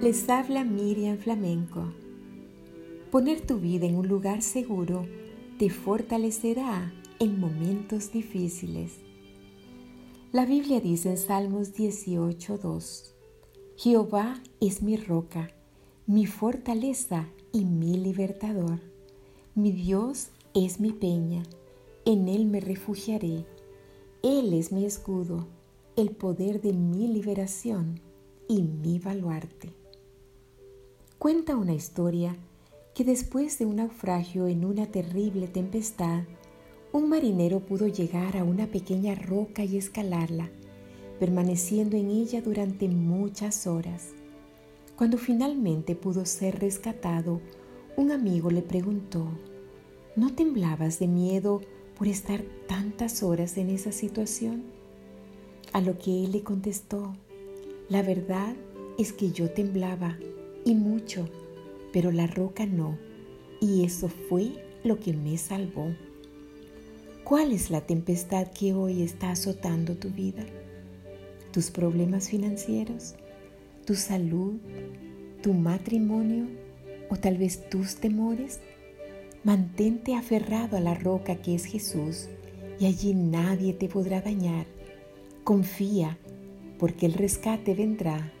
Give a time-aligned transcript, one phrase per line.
[0.00, 1.94] Les habla Miriam Flamenco.
[3.12, 5.06] Poner tu vida en un lugar seguro
[5.56, 8.98] te fortalecerá en momentos difíciles.
[10.32, 13.14] La Biblia dice en Salmos 18:2,
[13.76, 15.52] Jehová es mi roca,
[16.08, 18.80] mi fortaleza y mi libertador.
[19.54, 21.44] Mi Dios es mi peña,
[22.04, 23.46] en Él me refugiaré.
[24.24, 25.46] Él es mi escudo,
[25.94, 28.09] el poder de mi liberación
[28.50, 29.70] y mi baluarte.
[31.20, 32.34] Cuenta una historia
[32.96, 36.24] que después de un naufragio en una terrible tempestad,
[36.92, 40.50] un marinero pudo llegar a una pequeña roca y escalarla,
[41.20, 44.08] permaneciendo en ella durante muchas horas.
[44.96, 47.40] Cuando finalmente pudo ser rescatado,
[47.96, 49.28] un amigo le preguntó,
[50.16, 51.60] ¿no temblabas de miedo
[51.96, 54.64] por estar tantas horas en esa situación?
[55.72, 57.14] A lo que él le contestó,
[57.90, 58.54] la verdad
[58.98, 60.16] es que yo temblaba
[60.64, 61.28] y mucho,
[61.92, 62.96] pero la roca no,
[63.60, 64.52] y eso fue
[64.84, 65.92] lo que me salvó.
[67.24, 70.46] ¿Cuál es la tempestad que hoy está azotando tu vida?
[71.52, 73.16] ¿Tus problemas financieros?
[73.84, 74.54] ¿Tu salud?
[75.42, 76.46] ¿Tu matrimonio?
[77.08, 78.60] ¿O tal vez tus temores?
[79.42, 82.28] Mantente aferrado a la roca que es Jesús
[82.78, 84.66] y allí nadie te podrá dañar.
[85.42, 86.18] Confía,
[86.80, 88.32] porque el rescate vendrá.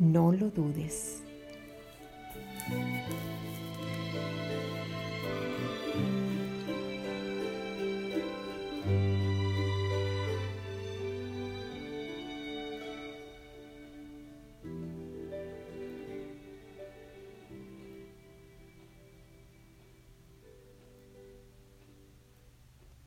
[0.00, 1.22] No lo dudes.